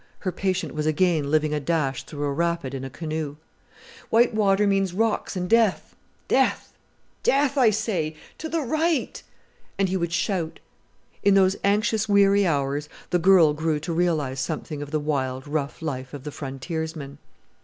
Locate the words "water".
4.33-4.65